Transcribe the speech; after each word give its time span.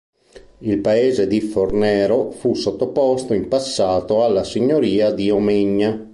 Il 0.61 0.79
paese 0.79 1.27
di 1.27 1.39
Fornero 1.41 2.31
fu 2.31 2.55
sottoposto 2.55 3.35
in 3.35 3.47
passato 3.47 4.23
alla 4.23 4.43
signoria 4.43 5.11
di 5.11 5.29
Omegna. 5.29 6.09